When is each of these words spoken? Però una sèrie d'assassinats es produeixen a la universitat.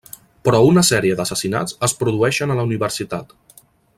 Però 0.47 0.61
una 0.69 0.83
sèrie 0.87 1.17
d'assassinats 1.19 1.77
es 1.89 1.95
produeixen 2.01 2.55
a 2.55 2.57
la 2.61 2.67
universitat. 2.71 3.37